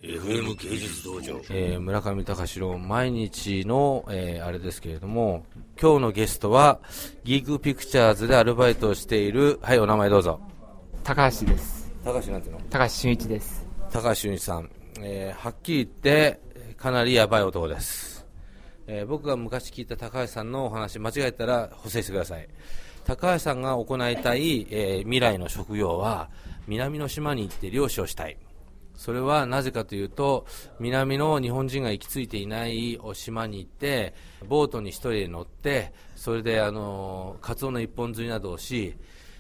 [0.03, 1.41] FM 芸術道場。
[1.51, 5.45] えー村上隆の毎日の、えーあれですけれども、
[5.81, 6.81] 今日のゲストは、
[7.23, 10.41] ギークピクチャーズでアルバイトをしている、はい、お名前どうぞ。
[11.05, 11.89] 高橋です。
[12.05, 12.61] 高橋なんていうの？
[12.69, 13.65] 高橋俊一です。
[13.93, 14.69] 高橋俊一さん、
[15.01, 16.41] えーはっきり言って、
[16.77, 18.27] かなりやばい男です。
[18.89, 22.49] えー僕が昔聞いた高橋さんのお話、間違えたら補正してください。
[23.05, 26.29] 高橋さんが行いたい、えー未来の職業は、
[26.67, 28.37] 南の島に行って漁師をしたい。
[28.99, 30.45] それはなぜかというと、
[30.81, 34.13] 南の日本人が行き着いていないお島に行って、
[34.49, 38.97] ボートに一人で乗って、それであの、カツオの一本釣りなどをし、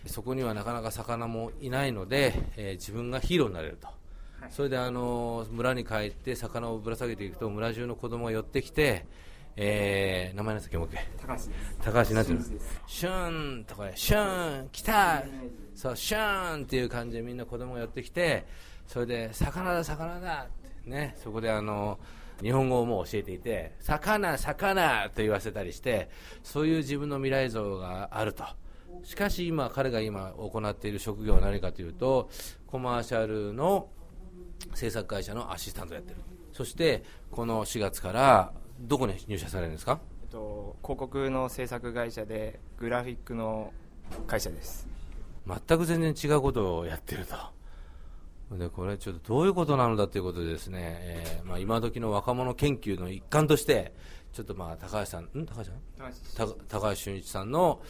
[0.06, 3.88] そこにはなかなか魚もいないので、えー自分がヒーローになれると。
[4.50, 9.06] それであの村に帰って魚をぶら下げていくと村中の子供が寄ってきて、
[9.56, 11.04] えー、名前なんだっけもう一回。
[11.20, 11.50] 高橋です。
[11.82, 12.38] 高橋なんていう。
[12.38, 12.44] の
[12.86, 15.24] シューンとかねシューン来た
[15.78, 18.46] そうシューンっていう感じでみんな子供が寄ってきて
[18.88, 22.00] それで魚だ魚だってねそこであの
[22.42, 26.08] 日本語をもう教えていて魚魚と言わせたりして
[26.42, 28.42] そういう自分の未来像があると。
[29.04, 32.28] しかし今彼が今行っている職業は何かというと
[32.66, 33.88] コマーシャルの
[34.74, 36.16] 制作会社のアシスタントをやってる。
[36.52, 40.00] そしてこの4月からどこに入社されるんですか？
[40.24, 43.72] えっと、広告の制作会社で、グラフィックの
[44.26, 44.88] 会社です。
[45.48, 47.36] 全く全然違うことをやってると。
[48.56, 53.92] で、これちょっとどういうことなのだということでですね、えーまあ今時の若者研究の一環として、
[54.32, 55.46] ちょっとまあ高橋さん、ん？
[55.46, 55.70] 高橋さ
[56.44, 56.54] ん？
[56.68, 57.80] 高橋俊一さんの、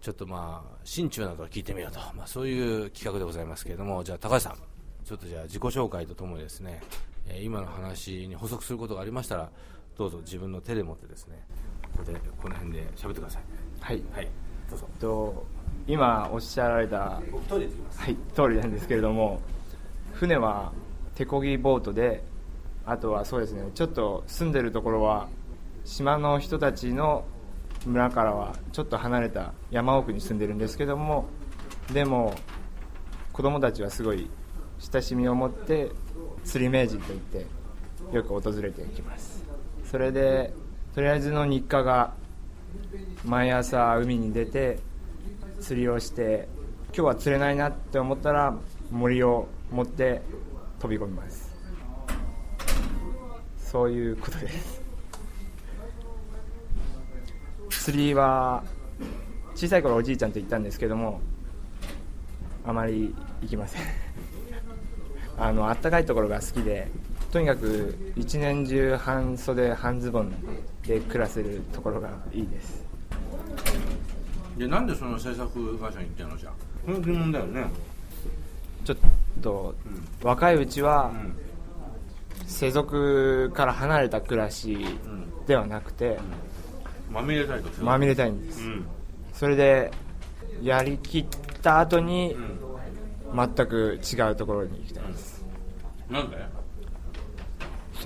[0.00, 1.98] ちょっとまあ、心中などを聞いてみようと。
[2.14, 4.56] まあそういう企画でございますけれども、じゃあ高橋さん、
[5.04, 6.82] ちょっとじゃあ自己紹介とともにですね、
[7.26, 9.50] えー今の話に補足することがありましたら、
[9.98, 11.44] どうぞ自分の手で持ってですね、
[11.92, 13.42] ここで、この辺で喋ってください。
[13.80, 14.02] はい。
[14.12, 14.28] はい。
[15.00, 15.46] と、
[15.86, 16.98] 今おっしゃられた。
[16.98, 17.20] は
[18.08, 19.40] い、通りなんですけれども、
[20.12, 20.72] 船は
[21.14, 22.24] 手漕ぎボートで、
[22.84, 25.28] あとはそうですね、ちょっと住んでるところは、
[25.84, 27.24] 島の人たちの
[27.84, 31.26] 村からはちょっと離れた山奥に住んでるんですけども、
[31.92, 32.34] でも、
[33.32, 34.28] 子供たちはすごい
[34.78, 35.90] 親しみを持って、
[36.44, 37.46] 釣り名人といって、
[38.12, 39.44] よく訪れていきます。
[39.84, 40.52] それで、
[40.94, 42.14] とりあえずの日課が、
[43.24, 44.78] 毎朝海に出て、
[45.60, 46.48] 釣りをして
[46.88, 48.54] 今日は釣れないなって思ったら
[48.90, 50.22] 森を持って
[50.78, 51.54] 飛び込みます。
[53.58, 54.82] そういうことです。
[57.70, 58.64] 釣りは
[59.54, 61.20] 小さい頃おじいちゃんと行ったんですけども
[62.66, 63.82] あまり行きません。
[65.38, 66.88] あの暖かいところが好きで
[67.36, 70.32] とにかく一年中半袖半ズボン
[70.86, 72.82] で暮らせるところがいいです。
[74.56, 76.52] でなんでその制作会社に行ってんのじゃあ？
[76.86, 77.66] この疑問だよね。
[78.86, 78.96] ちょっ
[79.42, 79.74] と、
[80.22, 81.12] 若いうちは、
[82.46, 84.78] 世俗から離れた暮らし
[85.46, 86.18] ではなくて、
[87.12, 88.86] まみれたいとまみれたいんです、うん。
[89.34, 89.90] それで
[90.62, 91.26] やりきっ
[91.60, 92.34] た後に、
[93.34, 95.44] 全く違うところに行きたいです、
[96.08, 96.55] なんで？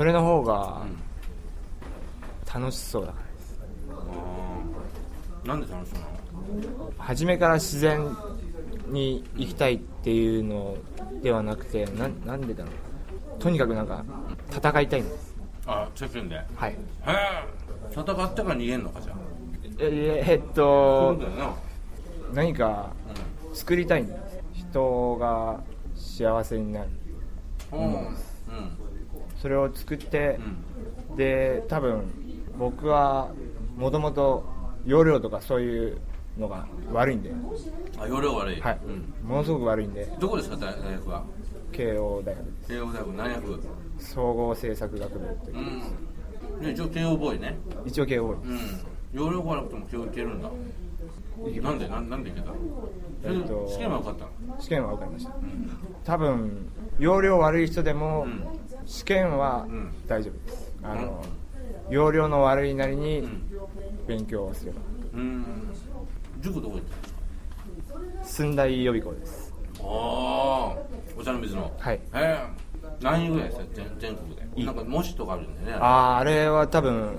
[0.01, 0.81] それの方が
[2.55, 3.13] 楽しそうだ。
[3.13, 5.47] からですあー。
[5.49, 6.07] なんで楽しそうな
[6.87, 6.93] の？
[6.97, 8.17] 初めから自然
[8.87, 10.75] に行きたいっていうの
[11.23, 13.39] ではなくてななんでだろう。
[13.41, 14.03] とにかくなんか
[14.51, 16.37] 戦いたいんですあ世間で？
[16.37, 16.79] へはい。
[17.07, 17.13] え
[17.91, 19.17] 戦ってから逃げんのかじゃあ？
[19.81, 21.19] ええっと
[22.33, 22.89] 何か
[23.53, 24.15] 作りたいんで
[24.55, 25.61] す人が
[25.95, 26.89] 幸せになる。
[27.73, 27.81] うん。
[27.83, 28.11] うん
[29.41, 30.39] それを作って
[31.11, 31.17] う、ん。
[31.17, 32.05] で多分
[32.59, 33.31] 僕は
[33.77, 34.45] もともと
[34.85, 35.99] 容量とかそういう
[36.39, 37.33] のが悪いんで、
[37.99, 38.61] あ容量悪い。
[38.61, 38.79] はい。
[38.87, 39.29] うん。
[39.29, 40.07] ものすごく悪いんで。
[40.21, 41.25] どこですか大大学は？
[41.73, 42.69] 慶応大学です。
[42.69, 43.07] 慶応大学。
[43.09, 43.61] 何学部？
[43.99, 45.57] 総合政策学部という。
[45.57, 46.63] うん。
[46.63, 47.59] で一応慶応ボーイね。
[47.85, 48.31] 一応慶応。
[48.31, 48.59] うん。
[49.13, 50.51] 容量がなくても慶応行けるんだ。
[51.63, 52.53] なんでなんなんで行けた？
[53.25, 54.61] えっと試験は受かったの？
[54.61, 55.33] 試験は受かりました。
[56.05, 56.69] 多分
[56.99, 58.60] 容量悪い人でもん
[58.91, 59.93] 試験はん。
[60.09, 60.75] 大丈夫です。
[60.83, 61.23] あの
[61.89, 63.23] 容量の悪いなりに
[64.09, 64.81] 勉強をすれば。
[65.15, 65.45] うん。
[66.41, 69.55] 塾どこ行ったの寸大予備校です。
[69.79, 70.77] ああ
[71.17, 71.73] お茶の水の。
[71.79, 71.95] はい。
[71.95, 72.39] へえ
[73.01, 73.65] 何位ぐらいですか？
[73.75, 74.65] 全全国で。
[74.65, 75.81] なんか模試とかあるんだよね。
[75.81, 77.17] あああれは多分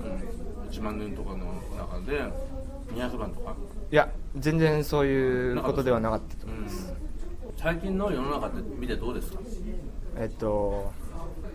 [0.70, 2.20] 1万年とかの中で
[2.94, 3.56] 200番とか？
[3.90, 6.92] いや全然そういうことではなかったと思います、
[7.56, 9.38] 最近の世の中って見てどうですか？
[10.18, 10.92] えっと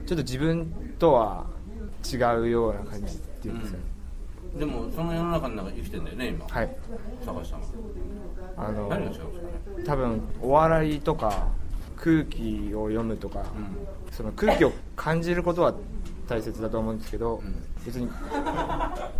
[0.07, 1.45] ちょっと自分とは
[2.09, 3.83] 違うような感じっていうんですかね、
[4.59, 6.47] でもその世の中の中生きてんだよね今。
[6.47, 6.75] はい。
[7.25, 7.65] 坂井さんは
[8.55, 9.83] あの何が違うんですかね？
[9.85, 11.49] 多分お笑いとか
[11.97, 13.45] 空気を読むとか、
[14.11, 15.75] その空気を感じることは
[16.29, 17.43] 大切だと思うんですけど、
[17.85, 18.07] 別に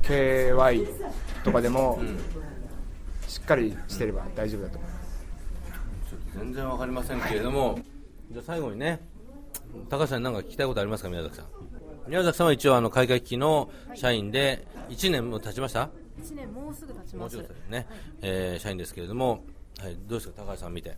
[0.03, 0.87] KY
[1.43, 1.99] とかでも
[3.27, 5.07] しっかりしてれば大丈夫だと思います。
[6.09, 7.77] ちょっと全然わかりませんけれども、
[8.31, 9.01] じゃあ最後にね、
[9.89, 11.45] 高橋さんに何か聞きたいことありますか、宮崎さん？
[12.07, 15.89] 宮崎さんは一応あの海外機器の社員で1年も経ちました
[16.21, 17.17] ？1年もうすぐ経ちます。
[17.17, 17.87] もうちょっとですね、
[18.21, 19.43] えー社員ですけれども、
[19.79, 20.97] はい、どうですか高橋さん見て？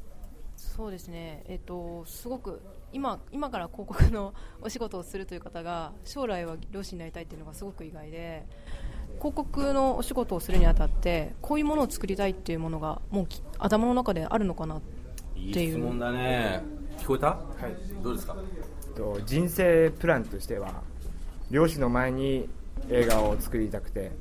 [0.56, 1.44] そうですね。
[1.48, 2.62] えっ、とすごく
[2.92, 8.46] 今今から広告のお仕事をするという方が将来は漁師になりたいっていうのがすごく意外で
[9.18, 14.82] 広告のお仕事をするにあたってこういうものを作りたいっていうものがもうき頭の中であるのかな
[15.36, 15.72] いいっていう。
[15.74, 16.64] 質問だね
[17.00, 17.28] 聞こえた？
[17.28, 17.36] は
[17.68, 18.04] い。
[18.04, 18.36] どうですか？
[18.96, 20.84] と人生プランとしては
[21.50, 22.48] 漁師の前に
[22.90, 24.12] 映画を作りたくて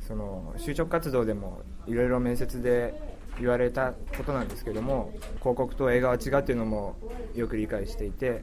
[0.00, 2.94] その就職活動でもいろいろ面接で
[3.38, 6.96] 言われたことなんですけども広告と映画は違うっていうのも
[7.34, 8.42] よく理解していて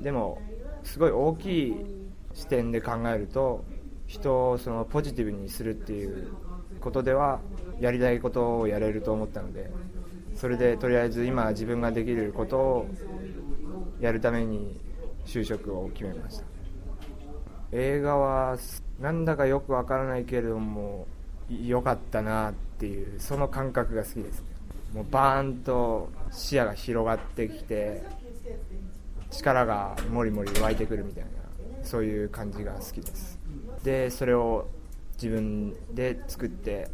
[0.00, 0.40] でも
[0.84, 1.76] すごい大きい
[2.34, 3.64] 視点で考えると
[4.06, 6.32] 人をそのポジティブにするっていう
[6.80, 7.40] ことでは
[7.80, 9.70] やりたいことをやれると思ったので
[10.40, 12.86] それでとりあえず今自分ができることを
[14.00, 14.80] やるために
[15.26, 16.44] 就職を決めました。
[17.72, 18.56] 映画は
[18.98, 21.06] なんだかよくわからないけれども
[21.50, 24.42] 良かったなっていうその感覚が好きです。
[24.94, 28.02] もうバーンと視野が広がってきて
[29.30, 31.30] 力がもりもり湧いてくるみたいな
[31.82, 33.38] そういう感じが好きです。
[33.84, 34.66] でそれを
[35.20, 36.88] 自分で作って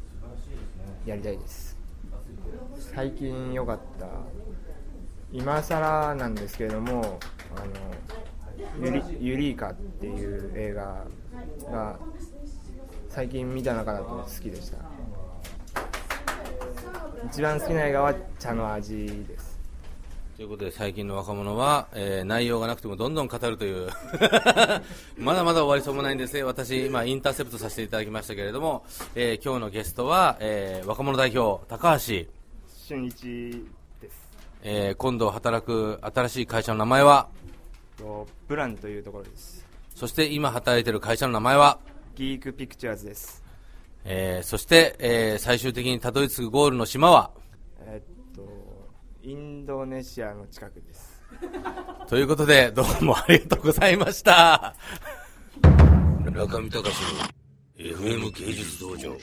[1.07, 1.76] やりたいです。
[2.97, 4.07] 最近良かった。
[5.31, 7.19] 今更なんですけれども
[7.55, 7.61] あ
[8.81, 11.05] のユリ「ユリーカ」っていう映画
[11.71, 11.99] が
[13.11, 14.79] 最近見た中だと好きでした。
[17.27, 19.57] 一番好きな映画は「茶の味」です。
[20.37, 23.91] ということで最近の若者は、えー内容がなくてもどんどん語るという。
[25.19, 26.45] まだまだ終わりそうもないんですね。
[26.45, 28.85] 私今インターセプトさせていただきましたけれども、
[29.15, 32.36] えー今日のゲストは、えー若者代表高橋、
[32.89, 33.67] 春一
[34.01, 34.29] です。
[34.63, 37.29] えー今度働く新しい会社の名前は？
[37.97, 39.67] とブランというところです。
[39.95, 41.79] そして今働いている会社の名前は？
[42.15, 43.43] ギークピクチャーズです。
[44.05, 47.31] えーそして、えー最終的にたどり着くゴールの島は？
[47.81, 48.47] えっと
[49.23, 51.21] インドネシアの近くです。
[52.09, 54.75] ということでどうもありがとうございました。
[56.33, 56.85] 中見隆の
[57.79, 59.17] FM 芸術道場